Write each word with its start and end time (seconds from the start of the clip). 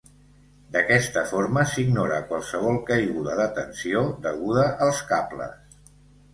D'aquesta 0.75 1.23
forma 1.31 1.65
s'ignora 1.73 2.17
qualsevol 2.33 2.81
caiguda 2.89 3.37
de 3.43 3.47
tensió 3.61 4.03
deguda 4.27 4.67
als 4.89 5.07
cables. 5.15 5.81